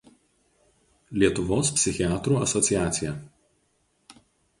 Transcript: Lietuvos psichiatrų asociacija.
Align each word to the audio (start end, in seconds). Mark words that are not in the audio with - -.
Lietuvos 1.23 1.69
psichiatrų 1.75 2.39
asociacija. 2.45 3.13